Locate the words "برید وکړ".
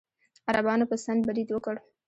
1.29-1.75